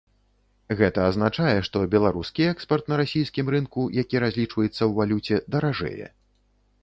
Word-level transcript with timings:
Гэта 0.77 0.99
азначае, 1.09 1.57
што 1.67 1.81
беларускі 1.95 2.47
экспарт 2.53 2.89
на 2.93 2.97
расійскім 3.03 3.53
рынку, 3.55 3.81
які 4.01 4.15
разлічваецца 4.25 4.79
ў 4.89 4.91
валюце, 5.03 5.35
даражэе. 5.57 6.05